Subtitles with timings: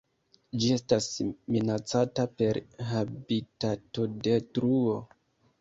[0.61, 1.09] Ĝi estas
[1.57, 2.59] minacata per
[2.95, 4.99] habitatodetruo.